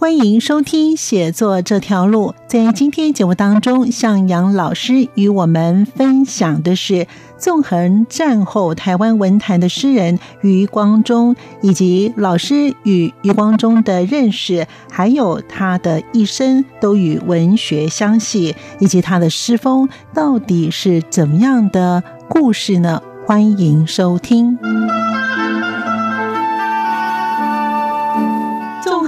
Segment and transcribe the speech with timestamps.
[0.00, 2.34] 欢迎收听写作这条路。
[2.46, 23.02] 在今天节目当中，向阳老师与我们分享的是纵横战后台湾文坛的诗人余光中，以及老师与余光中的认识，还有他的一生都与文学相系，以及他的诗风到底是怎么样的故事呢？
[23.26, 24.58] 欢迎收听。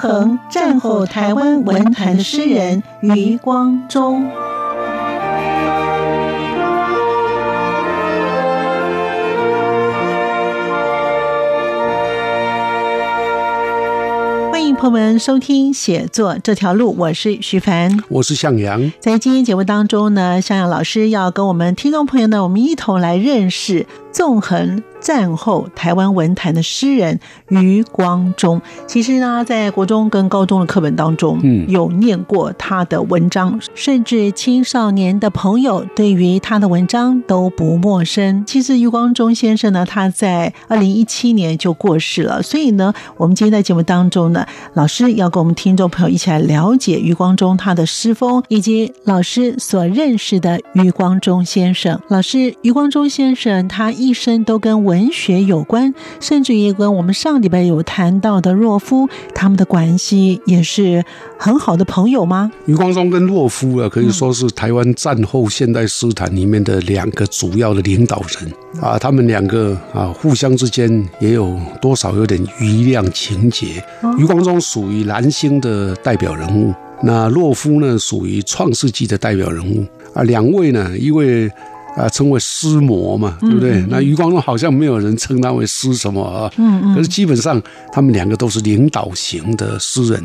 [0.03, 4.29] 横战后台湾文坛的诗人余光中，
[14.51, 18.93] 欢迎朋友们收听写作这条路，我是徐凡，我是向阳。
[18.99, 24.83] 在今天节目当中呢，向阳老师要跟我们听众朋友呢，我们一同来认识纵横。
[25.03, 27.19] 战后台湾文坛的诗人
[27.49, 38.45] 余光中，其实呢，在国中跟高中的课本当中，嗯，有念过他的文章，甚至青少年的朋友对于他的文章都不陌生。
[38.47, 52.01] 其实余光中先生呢，他在二零一七年就过世了，所以呢，我们今天在节目当中呢，老师要跟我们听众朋友一起来了解余光中他的诗风，以及老师所认识的余光中先生。
[52.07, 61.03] 老师余光中先生，他一生都跟文文学有关，甚至于跟我们上礼拜有谈到的洛夫，他们的关系也是
[61.39, 62.53] 很好的朋友吗？
[62.67, 68.53] 余光中跟洛夫啊，可以说是台湾战后现代诗坛里面的两个主要的领导人
[68.83, 68.99] 啊。
[68.99, 73.83] 他们两个啊，互相之间也有多少有点余量情节。
[74.19, 80.23] 余光中属于蓝星的代表人物，那洛夫呢，属于创世纪的代表人物啊。
[80.25, 81.51] 两位呢，因为。
[81.97, 83.85] 啊，称为诗魔嘛，对不对？
[83.89, 86.95] 那余光中好像没有人称他为诗什么啊，嗯嗯。
[86.95, 87.61] 可是基本上
[87.93, 90.25] 他们两个都是领导型的诗人，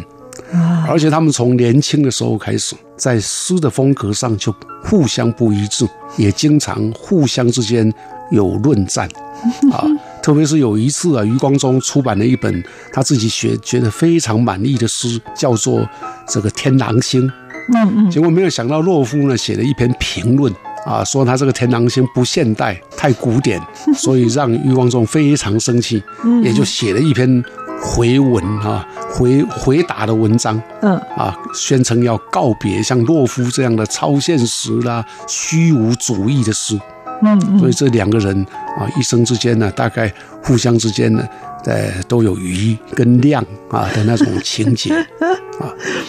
[0.54, 5.86] 啊，而且他们从年轻的时候开始，在诗的风格上就互相不一致，
[6.16, 7.94] 也经常互相之间
[8.32, 9.06] 有论战，
[9.74, 9.86] 啊，
[10.24, 12.64] 特别是有一次啊，余光中出版了一本
[12.94, 15.86] 他自己学觉得非常满意的诗，叫做
[16.30, 17.28] 这个《天狼星》，
[17.76, 20.54] 嗯嗯，结果没有想到洛夫呢写了一篇评论。
[20.88, 23.62] 啊，说他这个天狼星不现代，太古典，
[23.94, 26.02] 所以让欲望中非常生气，
[26.42, 27.44] 也就写了一篇
[27.82, 36.80] 回文啊，回回答的文章，嗯，啊，宣称要告别像洛夫这样的超现实啦、虚无主义的诗，
[37.22, 38.46] 嗯，所以这两个人
[38.80, 40.10] 啊，一生之间呢，大概
[40.42, 41.28] 互相之间呢，
[41.66, 44.94] 呃，都有余跟量啊的那种情节，
[45.60, 45.68] 啊，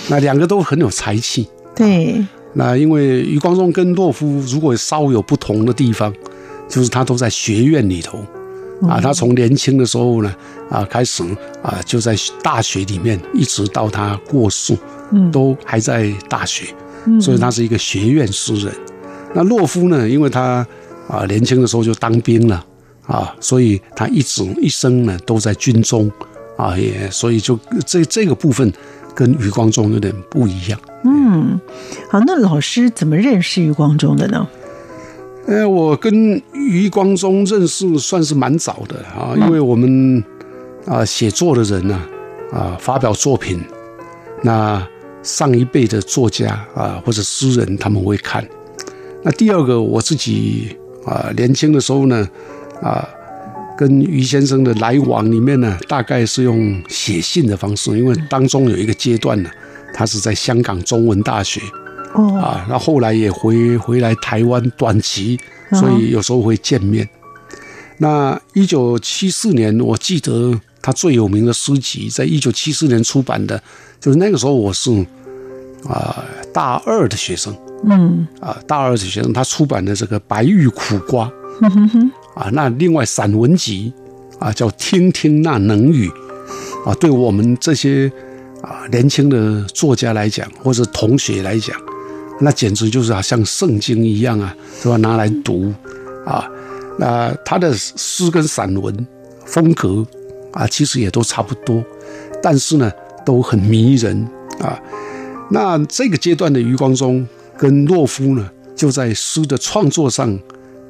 [0.08, 2.24] 那两个都很有才气，对。
[2.54, 6.12] 那因为余光中跟洛夫如果稍有不同的地方，
[6.68, 8.18] 就是他都在学院里头，
[8.88, 10.34] 啊，他从年轻的时候呢，
[10.70, 11.22] 啊开始
[11.62, 14.76] 啊就在大学里面，一直到他过世，
[15.12, 16.66] 嗯，都还在大学，
[17.20, 18.72] 所以他是一个学院诗人。
[19.34, 20.66] 那洛夫呢，因为他
[21.06, 22.64] 啊年轻的时候就当兵了，
[23.06, 26.10] 啊，所以他一直一生呢都在军中，
[26.56, 28.72] 啊也所以就这这个部分。
[29.18, 30.80] 跟余光中有点不一样。
[31.02, 31.60] 嗯，
[32.08, 34.46] 好，那老师怎么认识余光中的呢？
[35.48, 40.22] 呃，我跟余光中认识算是蛮早的啊，因为我们
[40.86, 42.00] 啊写作的人呢
[42.52, 43.60] 啊发表作品，
[44.40, 44.86] 那
[45.24, 48.48] 上一辈的作家啊或者诗人他们会看。
[49.24, 52.28] 那第二个我自己啊年轻的时候呢
[52.80, 53.08] 啊。
[53.78, 59.48] 跟于先生的来往里面呢，大概是用写信的方式，因为当中有一个阶段呢，
[59.94, 61.60] 他是在香港中文大学，
[62.14, 62.36] 哦。
[62.38, 65.38] 啊，那后来也回回来台湾短期，
[65.70, 67.08] 所以有时候会见面。
[67.98, 73.62] 那一九七四年，我记得他最有名的诗集，在一九七四年出版的，
[74.00, 74.90] 就是那个时候我是
[75.88, 77.56] 啊大二的学生，
[77.88, 78.26] 嗯。
[78.40, 81.26] 啊大二的学生，他出版的这个《白玉苦瓜》。
[82.38, 83.92] 啊，那另外散文集
[84.38, 86.08] 啊，叫《听听那冷雨》
[86.88, 88.10] 啊，对我们这些
[88.62, 91.76] 啊年轻的作家来讲，或者同学来讲，
[92.40, 94.96] 那简直就是啊像圣经一样啊，是吧？
[94.98, 95.74] 拿来读
[96.24, 96.48] 啊。
[97.00, 99.06] 那他的诗跟散文
[99.44, 100.06] 风格
[100.52, 101.82] 啊，其实也都差不多，
[102.42, 102.90] 但是呢，
[103.26, 104.28] 都很迷人
[104.60, 104.78] 啊。
[105.50, 107.26] 那这个阶段的余光中
[107.56, 110.38] 跟洛夫呢，就在诗的创作上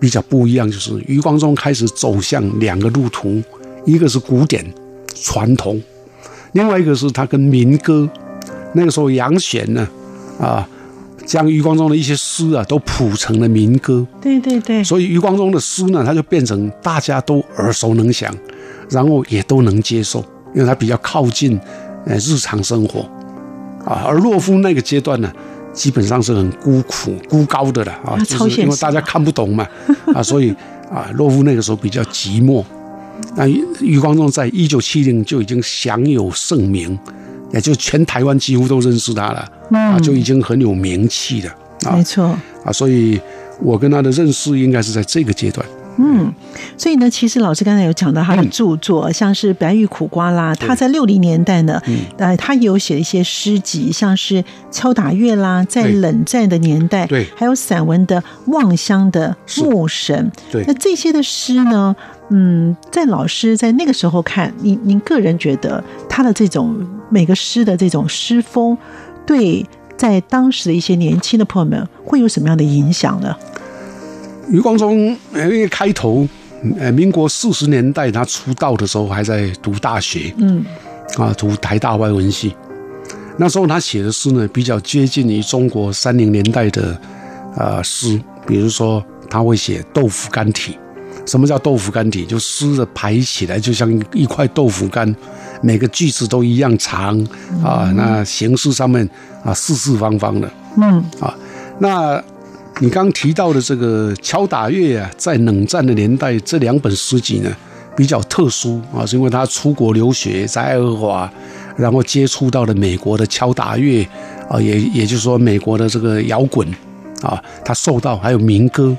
[0.01, 3.43] 比较不一样，就是余光中开始走向两个路途，
[3.85, 4.65] 一个是古典
[5.15, 5.81] 传统，
[6.53, 8.09] 另外一个是他跟民歌。
[8.75, 9.89] 那个时候杨弦呢，
[10.41, 10.69] 啊。
[11.27, 14.07] 将余光中的一些诗啊，都谱成了民歌。
[14.19, 14.83] 对对对。
[14.83, 18.35] 所以余光中的诗呢，他就变成大家都耳熟能详，
[18.89, 20.25] 然后也都能接受，
[20.55, 21.61] 因为他比较靠近
[22.07, 23.01] 呃日常生活
[23.85, 24.05] 啊。
[24.07, 25.31] 而洛夫那个阶段呢，
[25.79, 29.65] 基本上是很孤苦孤高的了啊，就是因为大家看不懂嘛
[30.13, 30.51] 啊，所以
[30.91, 32.65] 啊，洛夫那个时候比较寂寞。
[33.37, 33.47] 那
[33.81, 36.99] 余光中在一九七零就已经享有盛名。
[37.51, 41.51] 也就全台湾几乎都认识他了，啊，就已经很有名气了，
[41.87, 42.25] 啊，没错，
[42.63, 43.19] 啊，所以
[43.63, 45.67] 我跟他的认识应该是在这个阶段。
[45.99, 46.33] 嗯，
[46.77, 51.83] 所以呢，其实老师刚才有讲到他的著作，像是《白玉苦瓜》啦，他在六零年代呢，
[52.17, 61.95] 呃，他也有写一些诗集，像是《敲打乐》啦，在冷战的年代，对，还有散文的《望乡的牧神》，对，那这些的诗呢？
[62.31, 66.77] 嗯，在老师在那个时候看，您您个人觉得他的这种
[67.09, 68.77] 每个诗的这种诗风，
[69.27, 69.67] 对
[69.97, 73.35] 在当时的一些年轻的朋友们会有什么样的影响呢？
[74.51, 76.27] 余光中，因为开头，
[76.79, 80.65] 呃，民国四十年代他出道的时候还在读大学，嗯，
[81.17, 82.55] 啊，读台大外文系，
[83.37, 86.99] 那时候他写的诗呢，比较接近于中国三零年代的
[87.57, 90.77] 啊诗，比如说他会写豆腐干体。
[91.27, 92.25] 什么叫豆腐干体？
[92.25, 95.15] 就诗的排起来就像一块豆腐干，
[95.61, 97.21] 每个句子都一样长
[97.63, 97.93] 啊。
[97.95, 99.07] 那形式上面
[99.45, 100.51] 啊，四四方方的。
[100.79, 101.35] 嗯啊，
[101.79, 102.23] 那
[102.81, 107.51] 你刚提到的这个敲打乐啊，在冷战的年代，这两本诗集呢
[107.97, 111.33] 比较特殊啊，是因为他出国留学，在爱荷华，
[111.77, 114.07] 然后接触到了美国的敲打乐
[114.49, 116.67] 啊，也也就是说美国的这个摇滚
[117.23, 118.97] 啊，他受到还有民歌。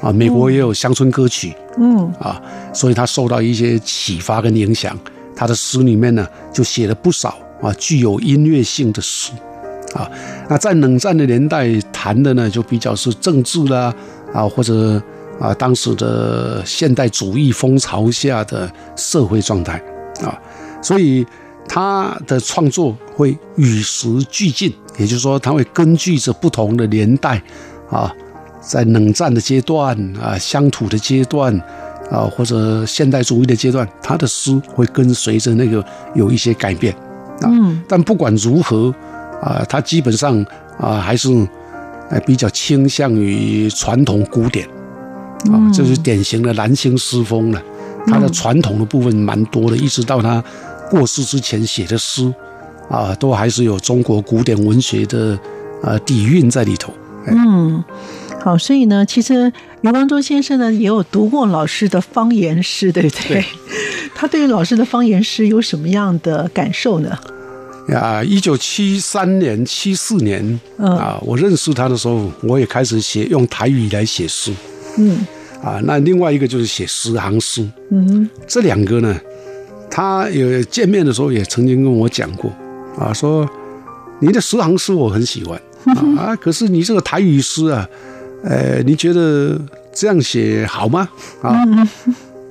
[0.00, 2.40] 啊，美国也有乡村歌曲，嗯，啊，
[2.72, 4.98] 所以他受到一些启发跟影响，
[5.36, 9.30] 他的诗里面呢就写了不少啊具有音乐性的诗，
[9.94, 10.10] 啊，
[10.48, 13.94] 那在冷战的年代谈的呢就比较是政治啦，
[14.32, 15.02] 啊或者
[15.38, 19.82] 啊当时的现代主义风潮下的社会状态，
[20.22, 20.38] 啊，
[20.80, 21.26] 所以
[21.68, 27.42] 他的创作会与时俱进，也就是说他会根据着不同的年代，
[27.90, 28.14] 啊。
[28.62, 31.50] 在冷战的阶段啊，乡土的阶段
[32.10, 35.82] 啊，或者现代主义的阶段，他的诗会跟随着那个
[36.14, 36.94] 有一些改变
[37.40, 37.48] 啊。
[37.88, 38.94] 但不管如何
[39.42, 40.44] 啊，他基本上
[40.78, 41.28] 啊还是
[42.10, 44.66] 呃比较倾向于传统古典
[45.52, 47.62] 啊，这是典型的蓝星诗风了。
[48.06, 50.42] 他的传统的部分蛮多的，一直到他
[50.90, 52.32] 过世之前写的诗
[52.88, 55.38] 啊，都还是有中国古典文学的
[55.82, 56.92] 呃底蕴在里头。
[57.26, 57.82] 嗯。
[58.42, 59.52] 好，所以呢，其实
[59.82, 63.44] 余光中先生呢也有读过老师的方言诗，对不对？
[64.16, 67.18] 他对于老师的方言诗有什么样的感受呢？
[67.90, 74.52] 呀，一九七三年、七四年啊，我认识他的时候，我也开始写用台语来写诗。
[74.98, 75.18] 嗯，
[75.62, 77.68] 啊，那另外一个就是写十行诗。
[77.90, 79.20] 嗯，这两个呢，
[79.90, 82.52] 他有见面的时候也曾经跟我讲过
[82.98, 83.48] 啊，说
[84.20, 85.60] 你的十行诗我很喜欢
[86.16, 87.88] 啊，可是你这个台语诗啊。
[88.42, 89.60] 呃，你觉得
[89.92, 91.06] 这样写好吗？
[91.42, 91.60] 啊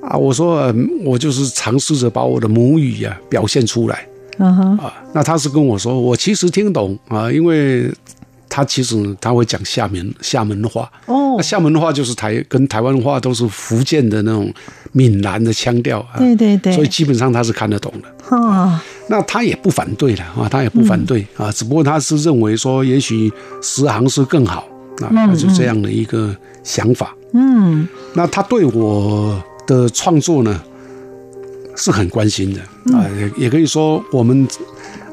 [0.02, 0.72] 啊，我说
[1.04, 4.06] 我就是尝试着把我的母语呀表现出来。
[4.38, 7.92] 啊，那他是跟我说，我其实听懂啊，因为
[8.48, 10.90] 他其实他会讲厦门厦门话。
[11.06, 14.52] 哦，那厦门话就是台跟台湾话都是福建的那种
[14.92, 16.18] 闽南的腔调啊。
[16.18, 18.36] 对对对，所以基本上他是看得懂的。
[18.36, 23.32] 啊，那他也不反对了啊，他也不反对啊，只不过他是认为说，也许
[23.62, 24.66] 十行是更好。
[25.00, 27.16] 啊，就这样的一个想法。
[27.32, 30.60] 嗯，那他对我的创作呢
[31.76, 32.60] 是很关心的
[32.96, 34.46] 啊，也也可以说我们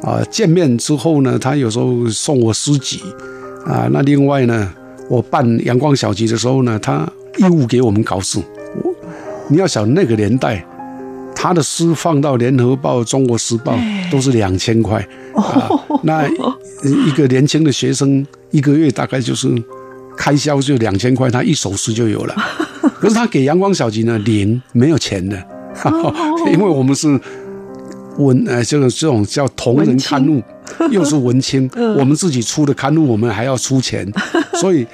[0.01, 3.01] 啊见面之后呢，他有时候送我诗集
[3.65, 3.87] 啊。
[3.91, 4.73] 那另外呢，
[5.09, 8.41] 我办阳光小集的时候呢，他义务给我们稿子。
[8.81, 8.93] 我
[9.49, 10.65] 你要想那个年代，
[11.35, 13.77] 他的诗放到联合报、中国时报
[14.11, 14.99] 都是两千块
[15.35, 15.69] 啊。
[16.03, 19.49] 那一个年轻的学生一个月大概就是。
[20.19, 22.35] 开销就两千块，他一首诗就有了。
[22.99, 25.39] 可是他给阳光小集呢，零没有钱的，
[26.51, 27.07] 因为我们是
[28.17, 30.41] 文呃，就是这种叫同人刊物，
[30.89, 34.11] 又是文青， 我们自己出的刊物，我们还要出钱，
[34.59, 34.85] 所以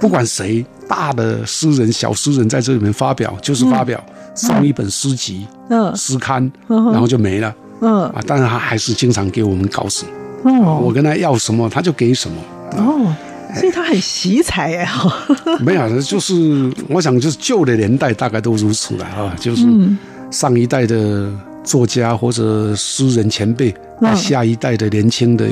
[0.00, 4.02] 不管谁大的诗人、小诗人在这里面发表，就是发表
[4.34, 5.94] 送一本诗集、嗯。
[5.94, 7.54] 诗刊，然后就没了。
[7.80, 8.04] 嗯。
[8.04, 8.20] 啊。
[8.26, 10.04] 但是他还是经常给我们稿子，
[10.44, 10.80] 哦。
[10.82, 12.36] 我跟他要什么他就给什么。
[12.78, 13.14] 哦，
[13.54, 15.12] 所以他很惜才哎哈。
[15.60, 19.98] 没有，就是我想，就是旧的年代大概都如此了啊，就是嗯
[20.30, 21.30] 上一代的
[21.64, 25.46] 作家或者诗人前辈，那嗯下一代的年轻的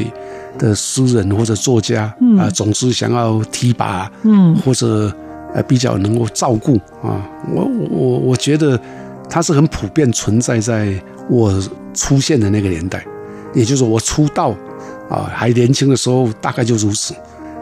[0.59, 5.13] 的诗人或者作家啊，总是想要提拔，嗯或者
[5.55, 7.29] 呃比较能够照顾啊。
[7.53, 8.81] 我我我觉得
[9.29, 10.93] 它是很普遍存在在
[11.29, 11.53] 我
[11.95, 13.05] 出现的那个年代，
[13.55, 14.55] 也就是我出道
[15.11, 17.15] 啊还年轻的时候，大概就如此。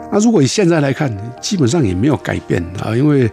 [0.09, 3.29] 那如果以现在来看，基本上也没有改变啊，因为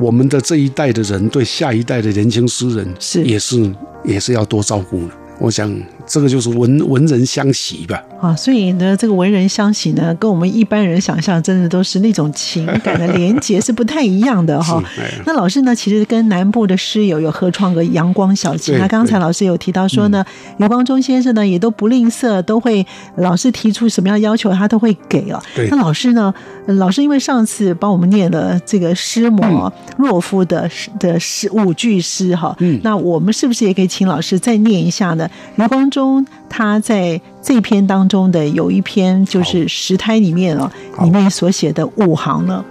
[0.00, 5.14] 我们的这一代的人对下一代的年轻诗人是也是也是要多照顾的。
[5.38, 5.74] 我想
[6.06, 8.02] 这个就是文文人相惜吧。
[8.22, 14.80] 啊，所以呢，这个文人相喜呢，跟我们一般人想象真的都是那种情感的连结是不太一样的哈。
[15.26, 18.70] 那老师呢，其实跟南部的诗友有合创个《阳光小集》。
[18.76, 20.24] 对那刚才老师有提到说呢，
[20.58, 22.86] 余光中先生呢也都不吝啬，都会
[23.16, 25.42] 老师提出什么样的要求，他都会给哦。
[25.68, 26.32] 那老师呢，
[26.66, 35.28] 呃老师因为上次帮我们念了这个诗魔洛夫的诗的诗五句诗哈，嗯那我们是不是也可以请老师再念一下呢？
[35.56, 36.24] 余光中
[36.54, 40.70] 他在这篇当中的有一篇就是石胎里面哦，
[41.02, 42.62] 里面所写的五行呢，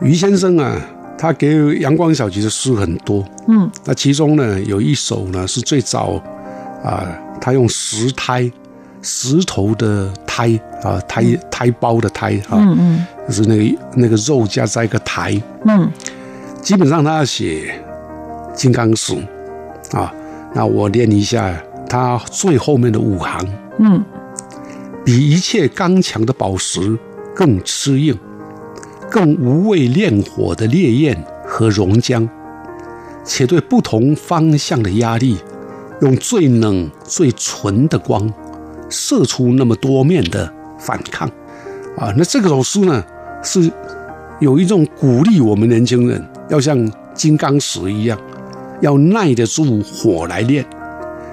[0.00, 0.80] 于先生啊，
[1.18, 3.70] 他给《阳光小集》的诗很多，嗯。
[3.84, 6.18] 那其中呢有一首呢是最早
[6.82, 7.06] 啊，
[7.38, 8.50] 他用石胎，
[9.02, 13.06] 石头的胎啊，胎胎包的胎啊，嗯嗯。
[13.28, 15.92] 就是那个那个肉加在一个台，嗯。
[16.62, 17.74] 基本上他要写
[18.54, 19.14] 金刚石
[19.92, 20.10] 啊。
[20.54, 21.54] 那我念一下
[21.92, 23.46] 他最后面的五行。
[23.78, 24.02] 嗯
[25.04, 26.96] 比一切刚强的宝石
[27.34, 28.16] 更吃硬，
[29.10, 32.26] 更无畏烈火的烈焰和熔浆，
[33.24, 35.36] 且对不同方向的压力，
[36.00, 38.32] 用最冷最纯的光，
[38.88, 41.28] 射出那么多面的反抗。
[41.98, 43.04] 啊，那这个首诗呢，
[43.42, 43.70] 是
[44.40, 48.16] 有一种鼓励我们年轻人要像金刚石一样，
[48.80, 50.64] 要耐得住火来炼，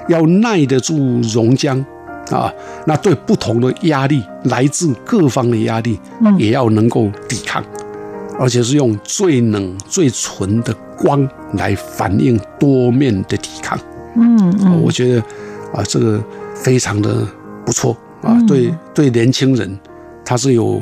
[0.10, 0.98] 要耐得住
[1.34, 1.84] 熔浆。
[2.30, 2.54] 啊，
[2.86, 7.64] 那对不同的压力，来自各方的压力，嗯也要能够抵抗，
[8.38, 13.80] 而且是用最冷、最纯的光来反映多面的抵抗。
[14.16, 15.20] 嗯嗯，我觉得
[15.74, 16.24] 啊，这个
[16.54, 17.28] 非常的
[17.66, 19.80] 不错啊，嗯对对年轻人，
[20.24, 20.80] 他是有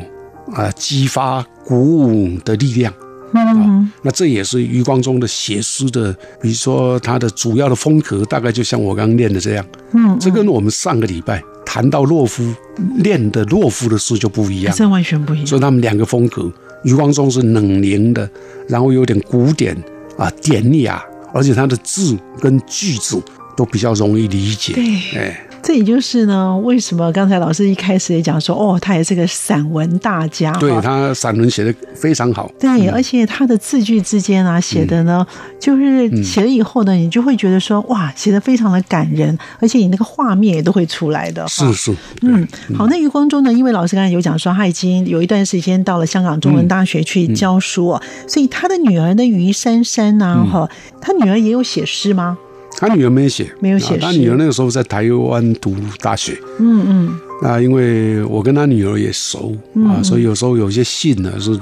[0.51, 2.93] 啊激发、鼓舞的力量。
[3.33, 9.65] 嗯那这也是余光中的写诗的，比如说他的主要的风格，大概就像我刚刚念的这样。
[9.93, 12.53] 嗯，这跟我们上个礼拜谈到洛夫
[12.97, 15.45] 练的洛夫的诗就不一样，这完全不一样。
[15.45, 16.51] 所以他们两个风格，
[16.83, 18.29] 余光中是冷凝的，
[18.67, 19.75] 然后有点古典
[20.17, 21.03] 啊典雅，
[21.33, 23.21] 而且他的字跟句子
[23.55, 24.73] 都比较容易理解。
[24.73, 32.49] 对哎，这也就是呢，为什么刚才老师一开始也讲说，哦，他也是个散文大家哈，对他散文写的非常好。
[32.57, 35.27] 对，而且他的字句之间啊，写的呢，
[35.59, 41.45] 就是写了以后呢，你就会觉得说，哇，写的非常的感人，而且你那个画面也都会出来的。
[41.49, 43.51] 是是，嗯，好，那余光中呢？
[43.51, 50.69] 因为老师刚才有讲说，他已经有一段时间到了香港中文大学去教书、哦，所以他的女儿呢，于珊珊呢，哈、
[51.01, 52.37] 他女儿也有写诗吗？
[52.77, 56.37] 他女儿没有写，没有写他女儿那个时候在台湾读大学。
[56.59, 59.57] 嗯嗯，那因为我跟他女儿也熟
[59.87, 61.57] 啊，所以有时候有些信呢是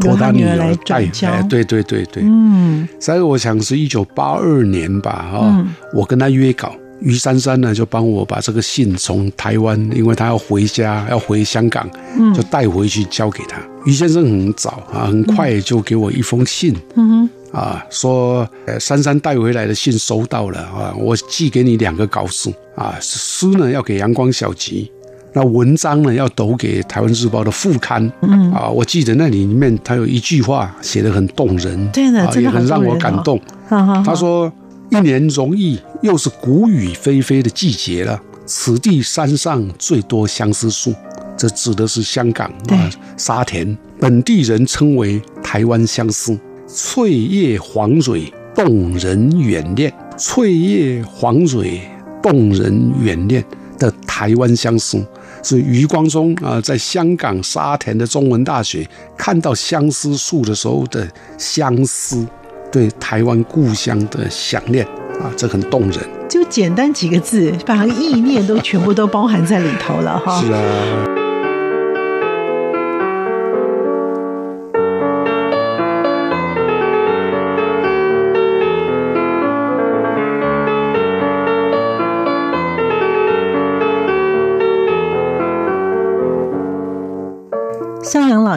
[0.00, 1.08] 托由他女女儿来带。
[1.22, 2.24] 哎，对对对对。
[2.26, 2.88] 嗯。
[2.98, 11.88] 所以我想是一九八二年吧，哈、我跟他约稿，于珊珊呢就帮我把这个信从台湾，因为他要回家，要回香港，
[12.34, 13.56] 就带回去交给他。
[13.84, 24.92] 于先生很早啊，很快就给我一封信，嗯啊，说呃珊珊带回来的信收到了啊，我寄给你两个稿子啊，诗呢要给阳光小集。
[25.32, 28.10] 那文章呢，要抖给《台湾日报》的副刊。
[28.20, 33.40] 嗯啊，我记得那里面他有一句话写得很动人，啊，对的真的很也很让我感动。
[33.68, 34.52] 他说
[34.90, 38.20] ：“一年容易，又是谷雨霏霏的季节了。
[38.44, 40.94] 此地山上最多相思树，
[41.36, 46.38] 这指的是香港啊沙田，本地人称为台湾相思。
[46.66, 49.92] 翠叶黄蕊，动人远恋。
[50.16, 51.80] 翠叶黄蕊，
[52.22, 53.44] 动人远恋
[53.78, 55.04] 的台湾相思。”
[55.42, 58.84] 是余光中啊，在香港沙田的中文大学
[59.16, 61.06] 看到相思树的时候的
[61.38, 62.26] 相思，
[62.72, 64.84] 对台湾故乡的想念
[65.20, 66.00] 啊，这很动人。
[66.28, 70.42] 就简单几个字，把那个意念都全部都包含在里头了哈。
[70.42, 71.25] 是啊。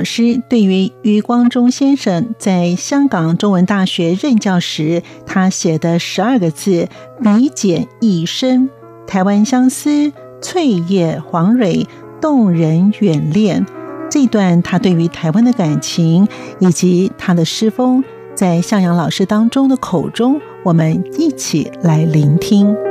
[0.09, 6.87] 师对于余光中先生在香港中文大学任教时，他写的十二个字
[7.21, 8.71] “笔简意深，
[9.05, 10.11] 台湾相思，
[10.41, 11.85] 翠叶黄蕊，
[12.19, 13.63] 动人远恋”
[14.09, 22.88] 这段他对于台湾的感情以及他的诗风，在向阳老师当中的口中，我们一起来聆听。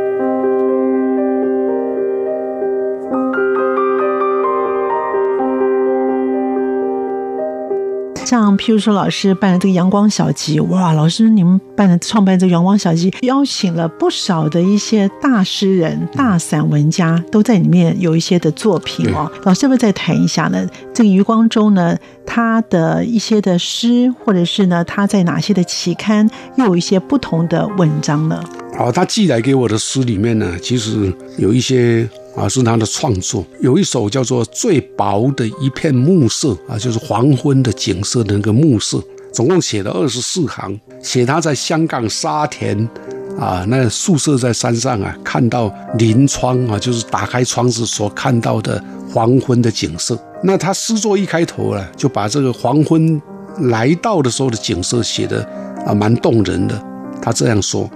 [8.59, 19.31] 譬如说，老师办了这个阳光小集，哇，老师你们办的创办这个阳光小集，邀请了不少的一些大诗人、大散文家，都在里面有一些的作品哦。
[19.45, 20.67] 老师要不要再谈一下呢？
[20.93, 21.97] 这个余光中呢，
[22.27, 28.43] 他的一些的诗，或者是呢，他在哪些的期刊又有一些不同的文章呢？
[28.77, 32.09] 好，他寄来给我的诗里面呢，其实有一些。
[32.39, 39.03] 啊，是他的创作，有一首叫做《最薄的一片暮色》啊，就是黄昏的景色的那个暮色，
[39.33, 42.89] 总共写了二十四行，写他在香港沙田
[43.37, 45.69] 啊，那宿舍在山上啊，看到
[45.99, 50.17] 临窗啊，就是打开窗子所看到的黄昏的景色。
[50.45, 53.21] 那他诗作一开头啊，就把这个黄昏
[53.63, 55.43] 来到的时候的景色写的
[55.85, 56.81] 啊，蛮动人的。
[57.21, 57.91] 他这样说：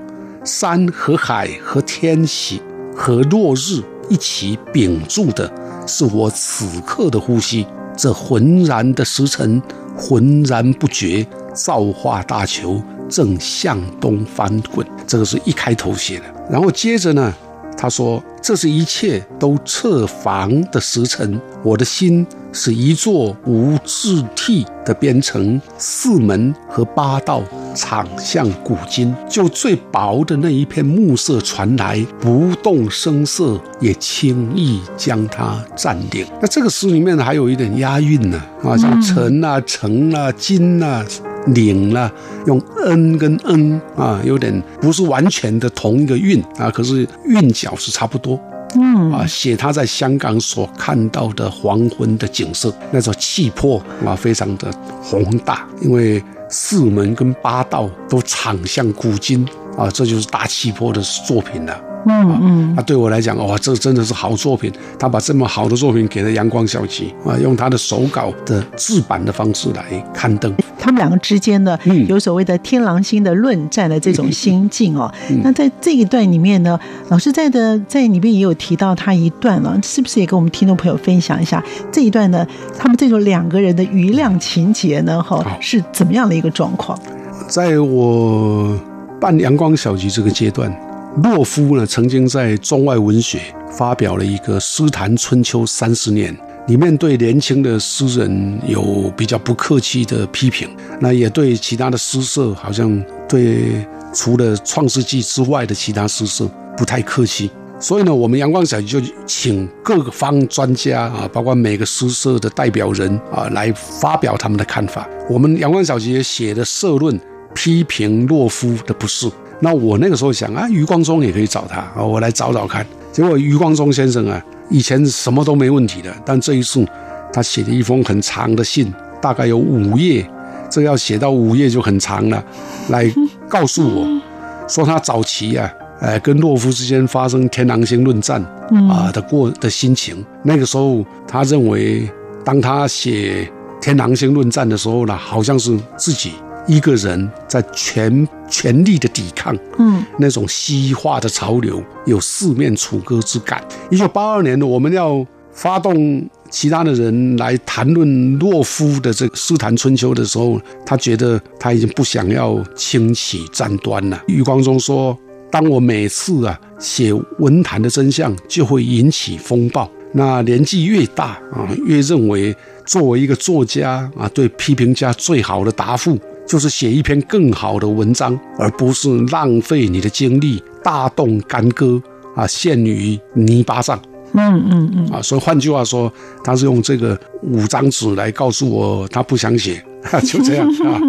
[0.44, 2.60] 山和海和天喜
[2.96, 3.80] 和落日。
[4.12, 5.50] 一起屏住的
[5.86, 7.66] 是我此刻的呼吸，
[7.96, 9.62] 这浑然的时辰，
[9.96, 14.86] 浑然不觉，造化大球正向东翻滚。
[15.06, 17.32] 这个是一开头写的，然后接着呢，
[17.74, 18.22] 他说。
[18.42, 27.40] 这是一切都侧房的时辰，我的心是一座无字替的编程，四门和八道
[27.74, 36.26] 场向古今，就最薄的那一片暮色传来，不动声色，也轻易将它占领。
[36.40, 41.04] 那这个诗里面呢，还有一点押韵呢，啊，像尘啊、城啊、金啊。
[41.48, 42.08] 领了，
[42.46, 48.38] 用恩跟恩啊，有点不是完全的同一个韵啊，可是韵脚是差不多。
[48.76, 54.70] 嗯啊，写他在香港所看到的黄昏的景色，那种气魄啊，非常的
[55.02, 55.66] 宏大。
[55.80, 59.44] 因为四门跟八道都敞向古今
[59.76, 61.91] 啊，这就是大气魄的作品了。
[62.04, 64.72] 嗯嗯，那，对我来讲，哇，这真的是好作品。
[64.98, 70.52] 他把这么好的作品给了阳光小集啊，用他的手稿的制版的方式来刊登。
[70.78, 75.12] 他们两个之间呢，有所谓的天狼星的论战的这种心境哦。
[75.44, 81.62] 那在这一段里面呢，老师在的在里面也有提到他一段了，是不是也跟我们听众朋友分享一下
[81.92, 82.44] 这一段呢？
[82.76, 86.98] 他们这种两个人的余量情节呢，哈，是怎么样的一个状况？
[87.46, 88.76] 在我
[89.20, 90.74] 办阳光小集这个阶段。
[91.16, 93.38] 洛夫呢，曾经在中外文学
[93.70, 96.34] 发表了一个《诗坛春秋三十年》，
[96.68, 106.48] 里面对年轻的诗人有比较不客气的批评，那也对其他的诗社，好像对除了《创世纪》之外的其他诗社
[106.78, 107.50] 不太客气。
[107.78, 115.06] 所以呢，我们阳光小集就请各个方专家啊，包括每个诗社的代表人啊，来发表他们的看法。
[115.28, 117.20] 我们阳光小集也写的社论
[117.54, 119.30] 批评洛夫的不是。
[119.60, 122.84] 那我那个时候想啊，余光中也可以找他啊，我来找找看。
[123.12, 126.84] 结果余光中先生啊，以前什么都没问题的，但这一次
[127.32, 130.28] 他写了一封很长的信，大概有五页，
[130.68, 132.44] 这要写到五页就很长了，
[132.88, 133.08] 来
[133.48, 134.20] 告诉我，
[134.66, 138.42] 说他早期啊，呃，跟洛夫之间发生天狼星论战
[138.90, 140.24] 啊的过的心情。
[140.42, 142.10] 那个时候他认为，
[142.44, 143.48] 当他写
[143.80, 146.32] 天狼星论战的时候呢，好像是自己。
[146.66, 153.62] 一个人在全全力的抵抗，嗯，那种西化的潮流，有四面楚歌之感。
[153.90, 164.22] 一九八二年，我们要发动其他的人来谈论洛夫的这个《诗坛春秋》的时候，他觉得他已经不想要轻启战端了。
[164.28, 165.18] 余光中说
[165.50, 169.90] ：“当我每次啊写文坛的真相，就会引起风暴。
[170.12, 182.00] 那年纪越大啊，越认为作为一个作家啊，对批评家最好的答复。”就是写一篇更好的文章，而不是浪费你的精力大动干戈
[182.34, 184.00] 啊，陷于泥巴上。
[184.34, 186.10] 嗯嗯嗯啊，所以换句话说，
[186.42, 189.84] 他是用这个五张纸来告诉我他不想写，
[190.24, 191.00] 就这样啊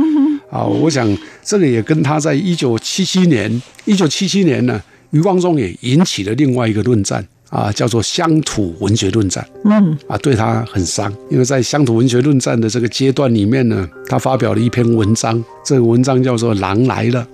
[0.59, 0.65] 啊！
[0.65, 7.25] 我想这个也跟他在一九七七年，一九七七年呢，余光中也引起了另外一个论战。
[7.53, 17.27] 啊，叫做乡土文学论战，嗯，啊，对他很伤，因为在乡土文学论战的这个阶段里面呢，他发表了一篇文章，这个文章叫做《狼来了》，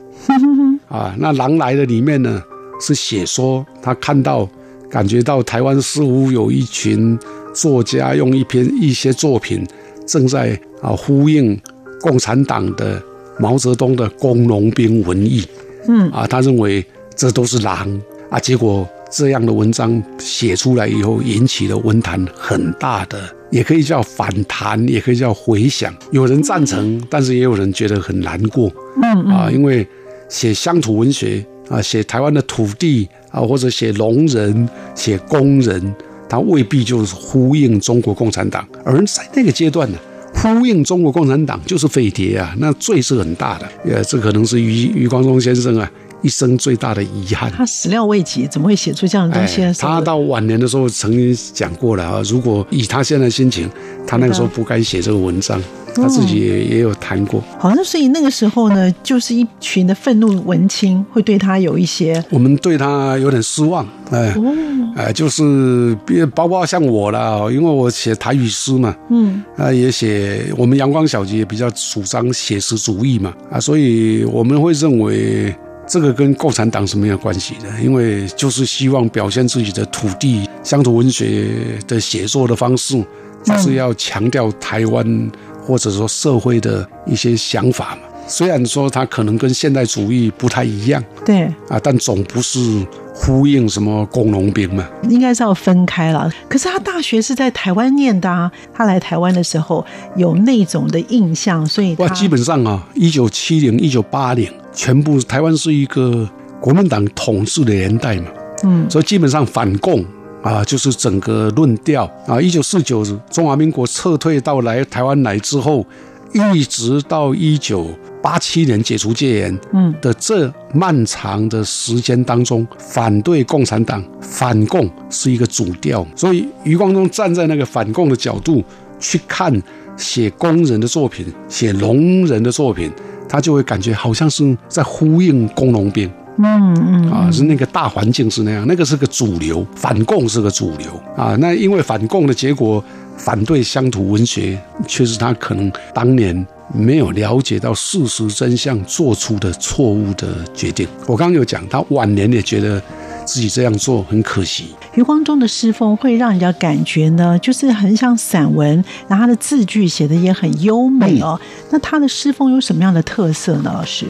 [0.94, 2.44] 啊，那《狼来了》里面呢
[2.82, 4.46] 是写说他看到、
[4.90, 7.18] 感觉到台湾似乎有一群
[7.54, 9.66] 作家用一篇一些作品
[10.06, 11.58] 正在啊呼应
[12.02, 13.02] 共产党的
[13.40, 15.46] 毛泽东的工农兵文艺，
[15.88, 16.12] 嗯。
[16.12, 18.02] 啊，他认为这都是狼。
[18.30, 25.94] 啊，结果这样的文章写出来以后，引起了文坛很大的，也可以叫反弹，也可以叫回响。
[26.12, 29.88] 有人赞成，但是也有人觉得很难过嗯啊，因为
[30.30, 35.96] 写乡土文学啊，写台湾的土地啊，或者写农人、写工人，
[36.30, 39.98] 他未必就是呼应中国共产党，而在那个阶段呢。
[40.32, 43.68] 呼应中国共产党就是废铁啊，那罪是很大的。
[43.84, 45.92] 呃，这可能是余余光中先生啊
[46.22, 47.52] 一生最大的遗憾。
[47.52, 53.70] 他始料未及，怎么会写出这样的东西他到晚年的时候曾经讲过了啊，如果以他现在的心情，
[54.08, 55.62] 他那个时候不该写这个文章，
[55.96, 57.44] 他自己也也有谈过。
[57.58, 64.56] 好像所以那个时候呢，就是一群的愤怒文青会对他有一些我们对他有点失望，哎、哦，
[64.96, 75.54] 哎，就是别包括像我啦，因为我写台语诗嘛，嗯啊，也写我们阳光小姐也比较主张写实主义嘛，啊，所以我们会认为
[75.90, 81.50] 这个跟共产党是没有关系的，因为就是希望表现自己的土地乡土文学
[81.88, 83.04] 的写作的方式，
[83.44, 85.32] 就是要强调台湾
[85.66, 88.02] 或者说社会的一些想法嘛。
[88.28, 94.88] 虽然说它可能跟现代主义不太一样对，啊，但总不是呼应什么工农兵嘛。
[95.10, 96.32] 应该是要分开了。
[96.48, 99.84] 可是他大学是在台湾念的啊，他来台湾的时候
[100.16, 104.48] 有那种的印象，所以他哇，基本上啊，一九七零、一九八零，
[104.80, 106.26] 全部台湾是一个
[106.62, 108.28] 国民党统治的年代嘛，
[108.64, 110.06] 嗯所以基本上反共
[110.42, 112.40] 啊，就是整个论调啊。
[112.40, 115.86] 一九四九中华民国撤退到来台湾来之后，
[116.32, 117.88] 一直到一九
[118.22, 126.08] 八七年解除戒严，嗯的这漫长的时间当中，反对共产党、反共是一个主调。
[126.16, 128.64] 所以余光中站在那个反共的角度
[128.98, 129.62] 去看
[129.98, 132.90] 写工人的作品、写农人的作品，
[133.30, 136.12] 他就会感觉好像是在呼应工农兵
[136.42, 141.36] 嗯嗯啊，是那个大环境是那样，那个是个主流，反共是个主流啊。
[141.40, 142.82] 那因为反共的结果，
[143.18, 150.88] 反对乡土文学，却是他可能当年没有了解到事实真相做出的错误的决定。
[151.08, 152.82] 我刚刚有讲，他晚年也觉得
[153.30, 154.70] 自己这样做很可惜。
[154.96, 161.40] 余光中的诗风会让人家感觉呢，就是很像散文，然后他的字句写的也很优美哦。
[161.70, 163.72] 那他的诗风有什么样的特色呢？
[163.72, 164.08] 老师？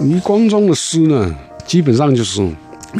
[0.00, 1.34] 余光中的诗呢，
[1.66, 2.40] 基本上就是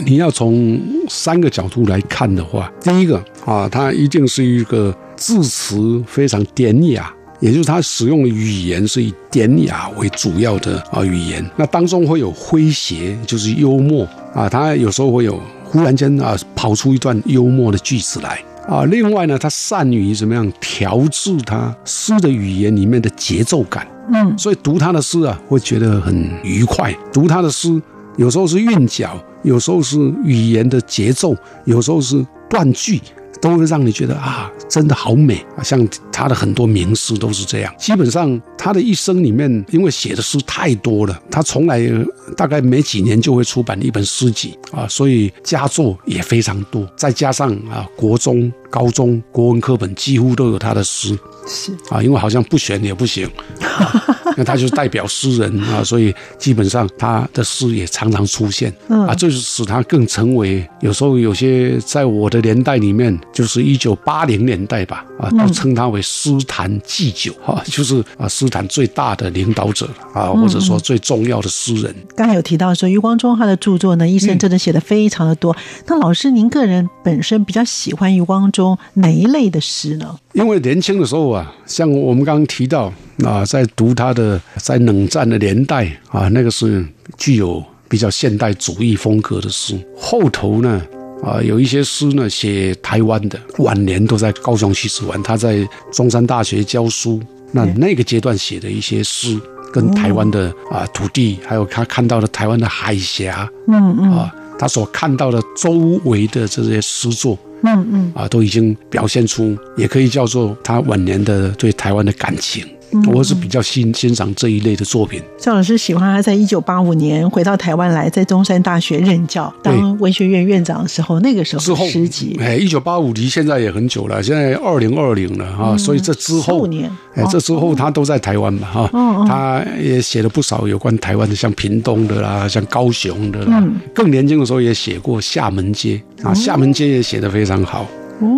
[0.04, 7.10] 你要从三个角度来看的话，第一个啊，他一定是一个字词非常典雅。
[7.40, 15.40] 也就是他使用的语言是以典雅为主要的啊语言，那当中会有诙谐，就是幽默啊，他有时候会有
[15.72, 18.84] 忽然间啊跑出一段幽默的句子来啊。
[18.84, 26.94] 另外呢，他善于怎么样调制他诗的语言里面的节奏感，嗯所以读他的诗啊，会觉得很愉快。
[27.10, 27.80] 读他的诗，
[28.18, 33.00] 有时候是韵脚，有时候是语言的节奏，有时候是断句，
[33.40, 35.62] 都会让你觉得啊，真的好美啊！
[35.62, 37.74] 像他的很多名诗都是这样。
[37.78, 42.02] 基本上他的一生里面，因为写的诗太多了，他从来呃
[42.38, 46.90] 大概没几年就会出版一本诗集啊，所以佳作也非常多。
[46.96, 51.18] 再加上啊，国中、高中国文课本几乎都有他的诗。
[51.46, 53.30] 是啊，因为好像不选也不行，
[53.60, 71.94] 啊 那他就是代表诗人啊，所以基本上他的诗也常常出现，嗯啊，这就使他更成为有时候有些在我的年代里面，就是一九八零年代吧，啊，都称他为诗坛祭酒哈，就是啊诗坛最大的领导者啊，或者说最重要的诗人。
[72.16, 75.56] 刚才有提到说，余光中他的著作呢，一生真的写的非常的多。
[75.86, 80.16] 那老师，您个人本身比较喜欢余光中哪一类的诗呢？
[80.34, 82.92] 因为年轻的时候啊，像我们刚刚提到
[83.24, 86.84] 啊，在读他的在冷战的年代啊，那个是
[87.18, 89.78] 具有比较现代主义风格的诗。
[89.96, 90.80] 后头呢，
[91.22, 97.20] 啊，有一些诗呢写台湾的，晚年都在高雄西子湾，他在中山大学教书，
[97.52, 99.38] 那那个阶段写的一些诗，
[99.70, 105.72] 跟台湾的啊土地，还有他看到的台湾的海峡嗯嗯啊，他所看到的周
[106.04, 107.38] 围的这些诗作。
[107.64, 112.66] 嗯嗯，啊，都已经表现出，也可以叫做他晚年的对台湾的感情。
[113.12, 115.22] 我是比较欣欣赏这一类的作品。
[115.38, 133.74] 赵老师喜欢他在一九八五年回到台湾来，在中山大学任教，当文学院院长的时候，那个时候之后诗集，哎，一九八五离现在也很久了，现在二零二零了啊，所以这之后15年哎，这之后他都在台湾嘛哈，哦他也写了不少有关台湾的，像屏东的啦，像高雄的啦，嗯。
[133.94, 137.86] 更年轻的时候也写过厦门街啊，厦门街也写得非常好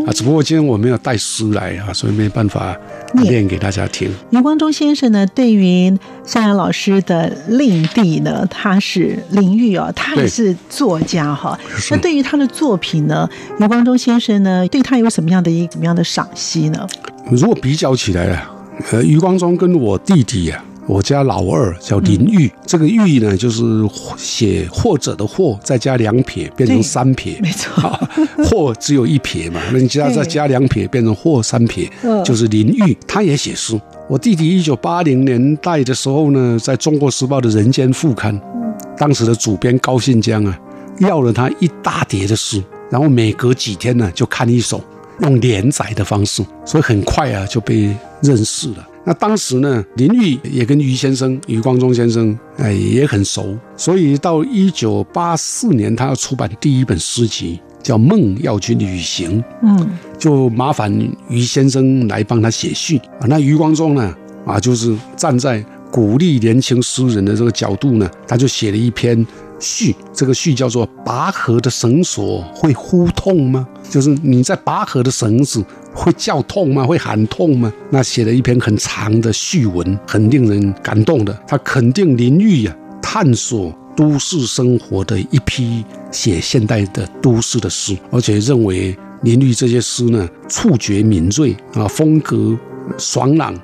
[0.06, 2.76] 啊，只不过今天我没有带诗来啊，所以没办法
[3.12, 4.10] 念给大家听。
[4.30, 11.58] 余光中先生呢，对于夏阳老师的令弟呢，他是林玉哦，他也是作家哈。
[11.90, 16.86] 那对于他的作品呢，余光中先生呢，对他有什么样的一怎么样的赏析呢？
[17.30, 18.50] 如果比较起来啊，
[18.90, 20.64] 呃，余光中跟我弟弟呀。
[20.86, 23.62] 我家老二叫林玉，这个玉呢，就是
[24.18, 27.82] 写或者的或，再加两撇变成三撇，没错，
[28.44, 31.90] 或只有一撇嘛， 那你加再加两撇变成或三撇，
[32.22, 33.80] 就是林玉，他也写诗。
[34.08, 38.38] 我弟弟一九八零年代的时候呢，在中国时报的人间副刊，
[38.98, 40.60] 当时的主编高信江啊，
[40.98, 44.82] 要了他一大叠的诗，然后每隔几天呢就看一首，
[45.20, 48.86] 用连载的方式，所以很快啊就被认识了。
[49.06, 53.56] 那当时呢，林玉也跟余先生、余光中先生，哎，也很熟。
[53.76, 59.42] 所以到一九八四年，他要出版第一本诗集，叫《梦要去旅行》。
[59.62, 59.86] 嗯，
[60.18, 60.90] 就麻烦
[61.28, 63.26] 余先生来帮他写序啊。
[63.28, 64.14] 那余光中呢，
[64.46, 69.24] 啊，就是站在鼓励年轻诗人的这个角度呢，他就写了一篇
[69.58, 69.94] 序。
[70.12, 73.66] 这个序叫做《拔河的绳索会呼痛吗？
[73.90, 75.64] 就是你在拔河的绳子。
[75.96, 76.84] 会叫痛吗？
[76.84, 77.72] 会喊痛吗？
[77.88, 81.32] 那写了一篇很长的序文，很令人感动的。
[81.46, 92.58] 他肯定林玉呀，探索都市生活的一批写现代的都市的诗，而且认为林玉这些诗呢，触觉敏锐啊，风格
[92.98, 93.54] 爽朗，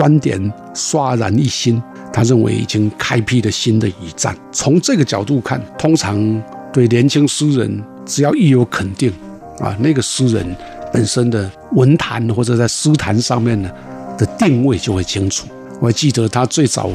[0.00, 1.82] 观点刷然一新。
[2.10, 4.34] 他认为已经开辟了新的一站。
[4.50, 9.12] 从这个角度看，通常对年轻诗人，只要一有肯定
[9.58, 10.56] 啊，那个诗人。
[10.92, 13.70] 本身的文坛或者在诗坛上面呢
[14.18, 15.46] 的定位就会清楚。
[15.80, 16.90] 我还记得他最早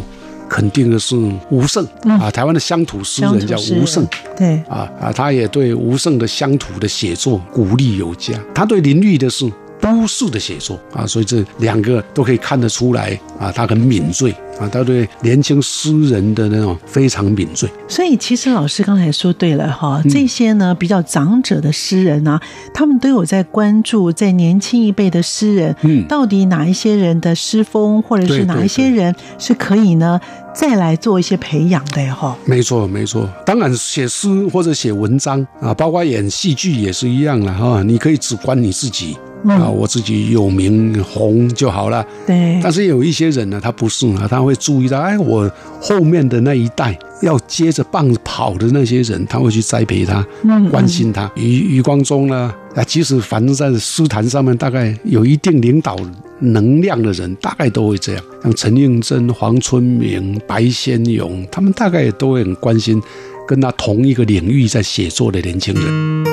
[0.49, 1.15] 肯定的是
[1.49, 8.33] 吴胜啊，台湾的乡土诗人叫吴胜，对啊啊，他也对吴胜的乡土的写作鼓励有加。
[8.53, 9.49] 他对林立的是
[9.85, 14.35] 都市的写作啊，所以这两个都可以看得出来啊，他很敏锐。
[14.57, 22.41] 啊，他对年轻诗人的那种非常敏锐，所以其实老师刚才说对了哈，这些呢比较长者的诗人啊，
[22.73, 30.21] 他们都有在关注在年轻一辈的诗人，嗯，到底哪一些人的诗风，或者是哪一些人是可以呢
[30.55, 32.35] 再来做一些培养的哈。
[32.45, 39.17] 没错，没错，当然写诗或者写文章啊，包括演戏剧也是一样了哈，你可以只管你自己。
[39.47, 42.03] 啊，我自己有名红就好了。
[42.25, 45.47] 对，但是有一些人呢，他不是啊，他会注意到，哎，我
[45.79, 50.25] 后面的那一代要接着棒子跑的那些人，他会去栽培他，
[50.71, 51.29] 关心他。
[51.35, 55.95] 余余光中呢，啊，即使反正在诗坛上面，大概有一定领导
[56.39, 58.23] 能量的人，大概都会这样。
[58.43, 63.01] 像陈应真、黄春明、白先勇，他们大概也都会很关心
[63.47, 66.25] 跟他同一个领域在写作的年轻人。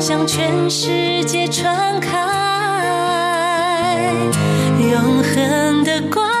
[0.00, 2.18] 向全世界传开，
[4.80, 6.31] 永恒的光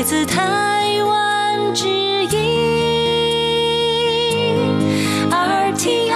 [0.00, 2.30] 来自台湾之音
[5.30, 6.14] RTI。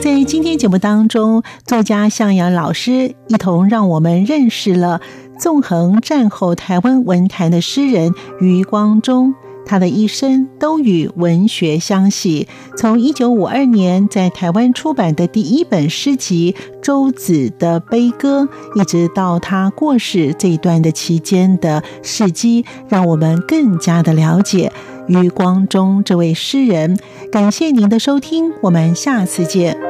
[0.00, 5.00] 在今天节目当中，作家向阳老师一同让我们认识了
[5.40, 9.34] 纵横战后台湾文坛的诗人余光中。
[9.68, 18.48] 他的一生都与文学相系，从一九五二年在台湾出版的第一本诗集《周子的悲歌》，
[18.80, 24.72] 一直到他过世这一段的期间的事迹，让我们更加的了解
[25.06, 26.98] 余光中这位诗人。
[27.30, 29.87] 感谢您的收听，我们下次见。